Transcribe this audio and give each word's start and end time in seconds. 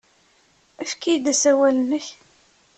Efk-iyi-d 0.83 1.25
asawal-nnek. 1.31 2.05